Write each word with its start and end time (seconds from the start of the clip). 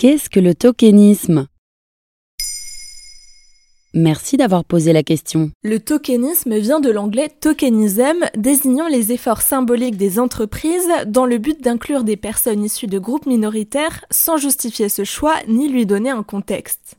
Qu'est-ce 0.00 0.30
que 0.30 0.40
le 0.40 0.54
tokenisme? 0.54 1.46
Merci 3.92 4.38
d'avoir 4.38 4.64
posé 4.64 4.94
la 4.94 5.02
question. 5.02 5.50
Le 5.62 5.78
tokenisme 5.78 6.56
vient 6.56 6.80
de 6.80 6.88
l'anglais 6.88 7.28
tokenism, 7.28 8.24
désignant 8.34 8.88
les 8.88 9.12
efforts 9.12 9.42
symboliques 9.42 9.98
des 9.98 10.18
entreprises 10.18 10.88
dans 11.06 11.26
le 11.26 11.36
but 11.36 11.60
d'inclure 11.60 12.02
des 12.02 12.16
personnes 12.16 12.64
issues 12.64 12.86
de 12.86 12.98
groupes 12.98 13.26
minoritaires 13.26 14.06
sans 14.10 14.38
justifier 14.38 14.88
ce 14.88 15.04
choix 15.04 15.34
ni 15.48 15.68
lui 15.68 15.84
donner 15.84 16.08
un 16.08 16.22
contexte. 16.22 16.96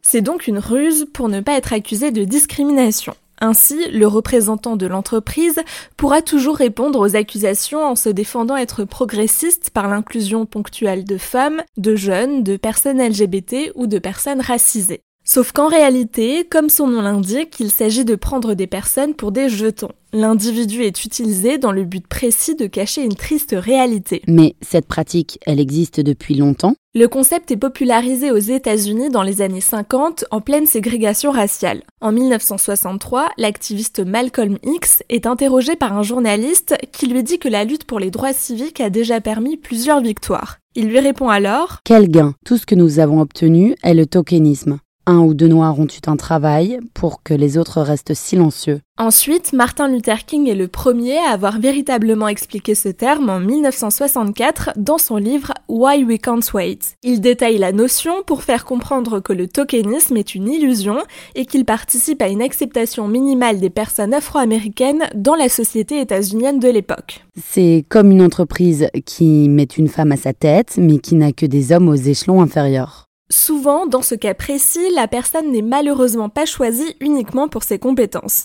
C'est 0.00 0.22
donc 0.22 0.46
une 0.46 0.58
ruse 0.58 1.04
pour 1.12 1.28
ne 1.28 1.42
pas 1.42 1.58
être 1.58 1.74
accusé 1.74 2.12
de 2.12 2.24
discrimination. 2.24 3.14
Ainsi, 3.40 3.90
le 3.90 4.06
représentant 4.06 4.76
de 4.76 4.86
l'entreprise 4.86 5.60
pourra 5.96 6.22
toujours 6.22 6.56
répondre 6.56 6.98
aux 6.98 7.16
accusations 7.16 7.84
en 7.84 7.96
se 7.96 8.08
défendant 8.08 8.56
être 8.56 8.84
progressiste 8.84 9.70
par 9.70 9.88
l'inclusion 9.88 10.46
ponctuelle 10.46 11.04
de 11.04 11.18
femmes, 11.18 11.62
de 11.76 11.94
jeunes, 11.94 12.42
de 12.42 12.56
personnes 12.56 13.00
LGBT 13.00 13.72
ou 13.74 13.86
de 13.86 13.98
personnes 13.98 14.40
racisées. 14.40 15.02
Sauf 15.24 15.52
qu'en 15.52 15.68
réalité, 15.68 16.46
comme 16.50 16.70
son 16.70 16.86
nom 16.86 17.02
l'indique, 17.02 17.60
il 17.60 17.70
s'agit 17.70 18.04
de 18.04 18.14
prendre 18.14 18.54
des 18.54 18.66
personnes 18.66 19.14
pour 19.14 19.30
des 19.30 19.48
jetons. 19.50 19.92
L'individu 20.14 20.84
est 20.84 21.04
utilisé 21.04 21.58
dans 21.58 21.70
le 21.70 21.84
but 21.84 22.06
précis 22.06 22.54
de 22.54 22.66
cacher 22.66 23.02
une 23.02 23.14
triste 23.14 23.54
réalité. 23.54 24.22
Mais 24.26 24.56
cette 24.62 24.86
pratique, 24.86 25.38
elle 25.44 25.60
existe 25.60 26.00
depuis 26.00 26.34
longtemps 26.34 26.76
Le 26.94 27.08
concept 27.08 27.50
est 27.50 27.58
popularisé 27.58 28.30
aux 28.30 28.38
États-Unis 28.38 29.10
dans 29.10 29.22
les 29.22 29.42
années 29.42 29.60
50 29.60 30.24
en 30.30 30.40
pleine 30.40 30.64
ségrégation 30.64 31.30
raciale. 31.30 31.82
En 32.00 32.12
1963, 32.12 33.28
l'activiste 33.36 34.00
Malcolm 34.00 34.56
X 34.62 35.02
est 35.10 35.26
interrogé 35.26 35.76
par 35.76 35.92
un 35.92 36.02
journaliste 36.02 36.74
qui 36.90 37.06
lui 37.06 37.22
dit 37.22 37.38
que 37.38 37.48
la 37.48 37.64
lutte 37.64 37.84
pour 37.84 38.00
les 38.00 38.10
droits 38.10 38.32
civiques 38.32 38.80
a 38.80 38.88
déjà 38.88 39.20
permis 39.20 39.58
plusieurs 39.58 40.00
victoires. 40.00 40.56
Il 40.74 40.88
lui 40.88 41.00
répond 41.00 41.28
alors 41.28 41.80
Quel 41.84 42.08
gain 42.08 42.32
Tout 42.46 42.56
ce 42.56 42.64
que 42.64 42.74
nous 42.74 42.98
avons 42.98 43.20
obtenu 43.20 43.74
est 43.82 43.94
le 43.94 44.06
tokenisme 44.06 44.78
un 45.08 45.20
ou 45.20 45.32
deux 45.32 45.48
noirs 45.48 45.80
ont 45.80 45.86
eu 45.86 46.00
un 46.06 46.16
travail 46.16 46.78
pour 46.92 47.22
que 47.22 47.32
les 47.32 47.56
autres 47.56 47.80
restent 47.80 48.12
silencieux. 48.12 48.80
Ensuite, 48.98 49.54
Martin 49.54 49.88
Luther 49.88 50.26
King 50.26 50.48
est 50.48 50.54
le 50.54 50.68
premier 50.68 51.16
à 51.18 51.30
avoir 51.30 51.60
véritablement 51.60 52.28
expliqué 52.28 52.74
ce 52.74 52.90
terme 52.90 53.30
en 53.30 53.40
1964 53.40 54.72
dans 54.76 54.98
son 54.98 55.16
livre 55.16 55.54
Why 55.68 56.04
We 56.04 56.18
Can't 56.20 56.52
Wait. 56.52 56.96
Il 57.02 57.22
détaille 57.22 57.56
la 57.56 57.72
notion 57.72 58.22
pour 58.26 58.42
faire 58.42 58.66
comprendre 58.66 59.20
que 59.20 59.32
le 59.32 59.48
tokenisme 59.48 60.16
est 60.18 60.34
une 60.34 60.48
illusion 60.48 60.98
et 61.34 61.46
qu'il 61.46 61.64
participe 61.64 62.20
à 62.20 62.28
une 62.28 62.42
acceptation 62.42 63.08
minimale 63.08 63.60
des 63.60 63.70
personnes 63.70 64.12
afro-américaines 64.12 65.04
dans 65.14 65.36
la 65.36 65.48
société 65.48 66.00
états-unienne 66.00 66.58
de 66.58 66.68
l'époque. 66.68 67.24
C'est 67.42 67.86
comme 67.88 68.10
une 68.10 68.22
entreprise 68.22 68.88
qui 69.06 69.48
met 69.48 69.64
une 69.64 69.88
femme 69.88 70.12
à 70.12 70.16
sa 70.18 70.34
tête 70.34 70.74
mais 70.76 70.98
qui 70.98 71.14
n'a 71.14 71.32
que 71.32 71.46
des 71.46 71.72
hommes 71.72 71.88
aux 71.88 71.94
échelons 71.94 72.42
inférieurs. 72.42 73.07
Souvent, 73.30 73.86
dans 73.86 74.00
ce 74.00 74.14
cas 74.14 74.32
précis, 74.32 74.90
la 74.94 75.06
personne 75.06 75.52
n'est 75.52 75.60
malheureusement 75.60 76.30
pas 76.30 76.46
choisie 76.46 76.96
uniquement 76.98 77.46
pour 77.46 77.62
ses 77.62 77.78
compétences. 77.78 78.42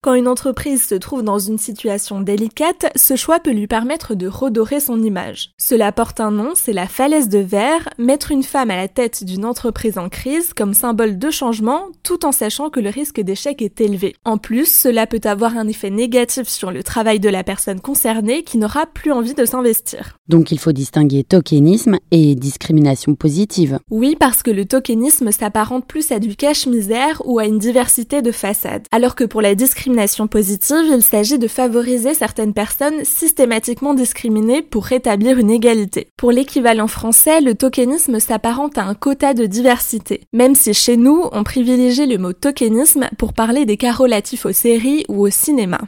Quand 0.00 0.14
une 0.14 0.28
entreprise 0.28 0.86
se 0.86 0.94
trouve 0.94 1.24
dans 1.24 1.40
une 1.40 1.58
situation 1.58 2.20
délicate, 2.20 2.86
ce 2.94 3.16
choix 3.16 3.40
peut 3.40 3.50
lui 3.50 3.66
permettre 3.66 4.14
de 4.14 4.28
redorer 4.28 4.78
son 4.78 5.02
image. 5.02 5.50
Cela 5.58 5.90
porte 5.90 6.20
un 6.20 6.30
nom, 6.30 6.52
c'est 6.54 6.72
la 6.72 6.86
falaise 6.86 7.28
de 7.28 7.40
verre, 7.40 7.88
mettre 7.98 8.30
une 8.30 8.44
femme 8.44 8.70
à 8.70 8.76
la 8.76 8.86
tête 8.86 9.24
d'une 9.24 9.44
entreprise 9.44 9.98
en 9.98 10.08
crise 10.08 10.54
comme 10.54 10.72
symbole 10.72 11.18
de 11.18 11.30
changement, 11.32 11.88
tout 12.04 12.24
en 12.24 12.30
sachant 12.30 12.70
que 12.70 12.78
le 12.78 12.90
risque 12.90 13.20
d'échec 13.20 13.60
est 13.60 13.80
élevé. 13.80 14.14
En 14.24 14.38
plus, 14.38 14.72
cela 14.72 15.08
peut 15.08 15.20
avoir 15.24 15.58
un 15.58 15.66
effet 15.66 15.90
négatif 15.90 16.46
sur 16.46 16.70
le 16.70 16.84
travail 16.84 17.18
de 17.18 17.28
la 17.28 17.42
personne 17.42 17.80
concernée 17.80 18.44
qui 18.44 18.58
n'aura 18.58 18.86
plus 18.86 19.10
envie 19.10 19.34
de 19.34 19.44
s'investir. 19.44 20.16
Donc 20.28 20.52
il 20.52 20.60
faut 20.60 20.70
distinguer 20.70 21.24
tokenisme 21.24 21.96
et 22.12 22.36
discrimination 22.36 23.16
positive. 23.16 23.80
Oui, 23.90 24.14
parce 24.14 24.44
que 24.44 24.52
le 24.52 24.64
tokenisme 24.64 25.32
s'apparente 25.32 25.88
plus 25.88 26.12
à 26.12 26.20
du 26.20 26.36
cache-misère 26.36 27.20
ou 27.24 27.40
à 27.40 27.46
une 27.46 27.58
diversité 27.58 28.22
de 28.22 28.30
façades, 28.30 28.86
alors 28.92 29.16
que 29.16 29.24
pour 29.24 29.42
la 29.42 29.56
discrimination 29.56 29.87
positive, 30.30 30.92
il 30.92 31.02
s'agit 31.02 31.38
de 31.38 31.48
favoriser 31.48 32.14
certaines 32.14 32.54
personnes 32.54 33.04
systématiquement 33.04 33.94
discriminées 33.94 34.62
pour 34.62 34.84
rétablir 34.84 35.38
une 35.38 35.50
égalité. 35.50 36.08
Pour 36.16 36.32
l'équivalent 36.32 36.88
français, 36.88 37.40
le 37.40 37.54
tokenisme 37.54 38.20
s'apparente 38.20 38.78
à 38.78 38.84
un 38.84 38.94
quota 38.94 39.34
de 39.34 39.46
diversité, 39.46 40.22
même 40.32 40.54
si 40.54 40.74
chez 40.74 40.96
nous, 40.96 41.24
on 41.32 41.44
privilégie 41.44 42.06
le 42.06 42.18
mot 42.18 42.32
tokenisme 42.32 43.08
pour 43.18 43.32
parler 43.32 43.66
des 43.66 43.76
cas 43.76 43.92
relatifs 43.92 44.46
aux 44.46 44.52
séries 44.52 45.04
ou 45.08 45.26
au 45.26 45.30
cinéma. 45.30 45.80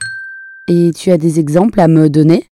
Et 0.68 0.90
tu 0.94 1.10
as 1.10 1.18
des 1.18 1.40
exemples 1.40 1.80
à 1.80 1.88
me 1.88 2.08
donner? 2.08 2.49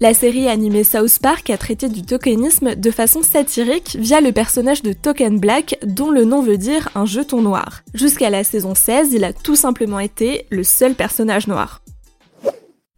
La 0.00 0.12
série 0.12 0.48
animée 0.48 0.84
South 0.84 1.18
Park 1.20 1.50
a 1.50 1.56
traité 1.56 1.88
du 1.88 2.02
tokenisme 2.02 2.74
de 2.74 2.90
façon 2.90 3.22
satirique 3.22 3.96
via 3.98 4.20
le 4.20 4.32
personnage 4.32 4.82
de 4.82 4.92
Token 4.92 5.38
Black 5.38 5.78
dont 5.86 6.10
le 6.10 6.24
nom 6.24 6.42
veut 6.42 6.58
dire 6.58 6.90
un 6.94 7.06
jeton 7.06 7.42
noir. 7.42 7.82
Jusqu'à 7.94 8.30
la 8.30 8.42
saison 8.42 8.74
16, 8.74 9.12
il 9.12 9.24
a 9.24 9.32
tout 9.32 9.56
simplement 9.56 10.00
été 10.00 10.46
le 10.50 10.64
seul 10.64 10.94
personnage 10.94 11.46
noir. 11.46 11.83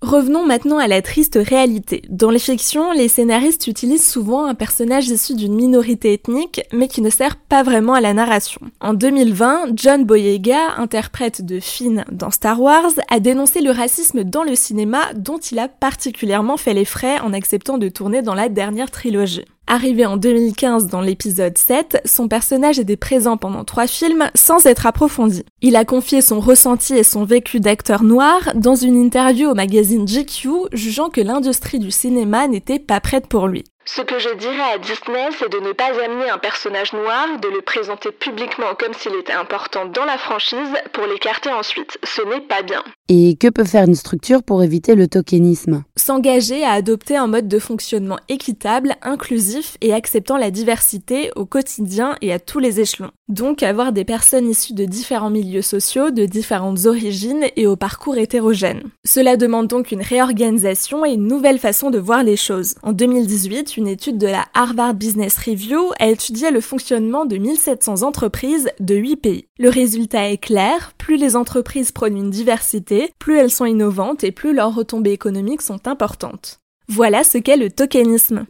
Revenons 0.03 0.45
maintenant 0.45 0.77
à 0.77 0.89
la 0.89 1.01
triste 1.01 1.39
réalité. 1.43 2.03
Dans 2.11 2.29
les 2.29 2.39
fictions, 2.39 2.93
les 2.93 3.09
scénaristes 3.09 3.67
utilisent 3.67 4.07
souvent 4.07 4.45
un 4.45 4.55
personnage 4.55 5.09
issu 5.09 5.35
d'une 5.35 5.55
minorité 5.55 6.13
ethnique, 6.13 6.61
mais 6.71 6.87
qui 6.87 7.01
ne 7.01 7.09
sert 7.09 7.37
pas 7.37 7.63
vraiment 7.63 7.95
à 7.95 8.03
la 8.03 8.13
narration. 8.13 8.61
En 8.81 8.93
2020, 8.93 9.69
John 9.75 10.05
Boyega, 10.05 10.75
interprète 10.77 11.47
de 11.47 11.61
Finn 11.61 12.05
dans 12.13 12.31
Star 12.31 12.61
Wars, 12.61 12.93
a 13.09 13.21
dénoncé 13.21 13.63
le 13.63 13.71
racisme 13.71 14.23
dans 14.23 14.45
le 14.45 14.55
cinéma 14.55 15.01
dont 15.15 15.39
il 15.39 15.59
a 15.59 15.67
particulièrement 15.67 16.59
fait 16.59 16.75
les 16.75 16.85
frais 16.85 17.19
en 17.21 17.33
acceptant 17.33 17.79
de 17.79 17.89
tourner 17.89 18.21
dans 18.21 18.35
la 18.35 18.51
dernière 18.51 18.91
trilogie. 18.91 19.47
Arrivé 19.69 20.07
en 20.07 20.17
2015 20.17 20.87
dans 20.87 21.01
l'épisode 21.01 21.59
7, 21.59 22.03
son 22.05 22.29
personnage 22.29 22.79
était 22.79 22.97
présent 22.97 23.37
pendant 23.37 23.65
trois 23.65 23.89
films 23.89 24.31
sans 24.37 24.65
être 24.65 24.87
approfondi. 24.87 25.45
Il 25.61 25.75
a 25.75 25.85
confié 25.85 26.21
son 26.21 26.39
ressenti 26.39 26.95
et 26.95 27.03
son 27.03 27.25
vécu 27.25 27.59
d'acteur 27.59 28.05
noir 28.05 28.53
dans 28.55 28.77
une 28.77 28.95
interview 28.95 29.51
au 29.51 29.55
magazine 29.55 30.07
GQ, 30.07 30.69
jugeant 30.73 31.11
que 31.11 31.21
l'industrie 31.21 31.81
du 31.81 31.91
cinéma 31.91 32.47
n'était 32.47 32.79
pas 32.79 33.01
prête 33.01 33.27
pour 33.27 33.49
lui. 33.49 33.65
Ce 33.89 34.03
que 34.03 34.19
je 34.19 34.35
dirais 34.35 34.75
à 34.75 34.79
Disney, 34.79 35.29
c'est 35.39 35.49
de 35.49 35.59
ne 35.59 35.73
pas 35.73 35.93
amener 36.05 36.29
un 36.29 36.39
personnage 36.39 36.93
noir, 36.93 37.39
de 37.41 37.47
le 37.49 37.63
présenter 37.63 38.11
publiquement 38.11 38.75
comme 38.77 38.93
s'il 38.93 39.15
était 39.15 39.33
important 39.33 39.87
dans 39.87 40.05
la 40.05 40.19
franchise, 40.19 40.59
pour 40.93 41.07
l'écarter 41.07 41.51
ensuite. 41.51 41.97
Ce 42.03 42.21
n'est 42.23 42.41
pas 42.41 42.63
bien. 42.63 42.83
Et 43.09 43.37
que 43.37 43.47
peut 43.47 43.65
faire 43.65 43.85
une 43.85 43.95
structure 43.95 44.43
pour 44.43 44.65
éviter 44.65 44.97
le 44.97 45.07
tokenisme? 45.07 45.85
S'engager 45.95 46.65
à 46.65 46.73
adopter 46.73 47.17
un 47.17 47.29
mode 47.29 47.47
de 47.47 47.61
fonctionnement 47.61 48.19
équitable, 48.29 48.97
inclusif 49.03 49.77
et 49.81 49.95
acceptant 49.95 50.37
la 50.37 50.51
diversité 50.51 51.31
au 51.37 51.47
quotidien 51.47 52.17
et 52.21 52.33
à 52.33 52.41
tous 52.41 52.59
les 52.59 52.81
échelons. 52.81 53.13
Donc 53.29 53.63
avoir 53.63 53.93
des 53.93 54.05
personnes 54.05 54.51
issues 54.51 54.75
de 54.75 54.85
différents 54.85 55.31
milieux 55.31 55.63
sociaux, 55.63 56.11
de 56.11 56.27
différentes 56.27 56.87
origines 56.87 57.47
et 57.55 57.69
au 57.69 57.77
parcours 57.77 58.19
hétérogène. 58.19 58.83
Cela 59.05 59.37
demande 59.37 59.69
donc 59.69 59.93
une 59.93 60.03
réorganisation 60.03 61.05
et 61.05 61.13
une 61.13 61.29
nouvelle 61.29 61.61
façon 61.61 61.91
de 61.91 61.99
voir 61.99 62.25
les 62.25 62.37
choses. 62.37 62.75
En 62.83 62.93
2018, 62.93 63.76
une 63.77 63.89
étude 63.89 64.19
de 64.19 64.27
la 64.27 64.47
Harvard 64.55 64.95
Business 64.95 65.39
Review 65.39 65.93
a 65.99 66.07
étudié 66.07 66.51
le 66.51 66.61
fonctionnement 66.61 67.27
de 67.27 67.37
1700 67.37 68.03
entreprises 68.03 68.71
de 68.81 68.95
8 68.95 69.17
pays. 69.17 69.47
Le 69.59 69.69
résultat 69.69 70.31
est 70.31 70.39
clair, 70.39 70.93
plus 70.99 71.17
les 71.17 71.37
entreprises 71.37 71.93
prônent 71.93 72.17
une 72.17 72.31
diversité, 72.31 73.13
plus 73.19 73.37
elles 73.37 73.51
sont 73.51 73.65
innovantes 73.65 74.25
et 74.25 74.33
plus 74.33 74.55
leurs 74.55 74.75
retombées 74.75 75.13
économiques 75.13 75.63
sont 75.63 75.87
importantes. 75.89 76.61
Voilà 76.89 77.25
ce 77.25 77.39
qu'est 77.39 77.57
le 77.57 77.71
tokenisme. 77.71 78.47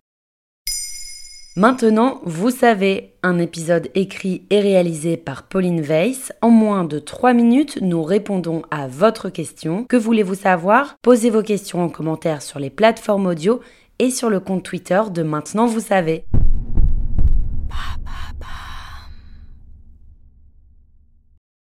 Maintenant, 1.58 2.20
vous 2.25 2.50
savez, 2.50 3.14
un 3.22 3.38
épisode 3.38 3.88
écrit 3.94 4.43
et 4.50 4.60
réalisé 4.60 5.16
par 5.16 5.44
Pauline 5.44 5.81
Weiss. 5.81 6.31
En 6.43 6.50
moins 6.50 6.84
de 6.84 6.98
3 6.98 7.32
minutes, 7.32 7.78
nous 7.81 8.03
répondons 8.03 8.60
à 8.70 8.87
votre 8.88 9.31
question. 9.31 9.84
Que 9.84 9.97
voulez-vous 9.97 10.34
savoir? 10.34 10.97
Posez 11.00 11.31
vos 11.31 11.43
questions 11.43 11.82
en 11.82 11.88
commentaire 11.88 12.43
sur 12.43 12.58
les 12.58 12.69
plateformes 12.69 13.25
audio 13.25 13.61
et 13.98 14.10
sur 14.10 14.31
le 14.31 14.40
compte 14.40 14.62
Twitter 14.62 15.02
de 15.10 15.22
Maintenant 15.22 15.66
vous 15.66 15.81
savez. 15.81 16.25